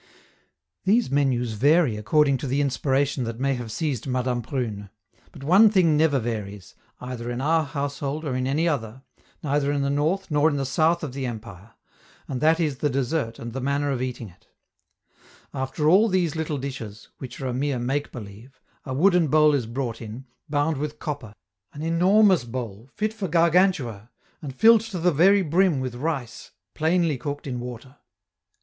[0.83, 4.89] These menus vary according to the inspiration that may have seized Madame Prune.
[5.31, 9.03] But one thing never varies, either in our household or in any other,
[9.43, 11.75] neither in the north nor in the south of the Empire,
[12.27, 14.47] and that is the dessert and the manner of eating it:
[15.53, 19.67] after all these little dishes, which are a mere make believe, a wooden bowl is
[19.67, 21.35] brought in, bound with copper
[21.73, 24.09] an enormous bowl, fit for Gargantua,
[24.41, 27.97] and filled to the very brim with rice, plainly cooked in water.